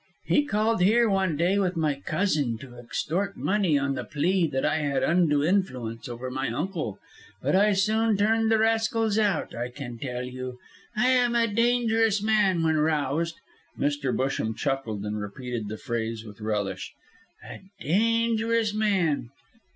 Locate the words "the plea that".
3.93-4.65